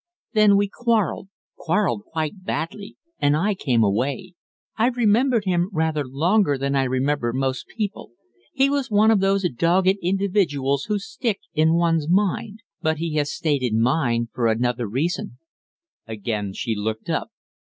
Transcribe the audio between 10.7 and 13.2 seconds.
who stick in one's mind. But he